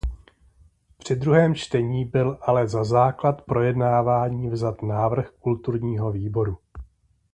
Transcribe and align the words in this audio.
Při 0.97 1.15
druhém 1.15 1.55
čtení 1.55 2.05
byl 2.05 2.37
ale 2.41 2.67
za 2.67 2.83
základ 2.83 3.41
projednávání 3.41 4.49
vzat 4.49 4.81
návrh 4.81 5.29
kulturního 5.29 6.11
výboru. 6.11 6.57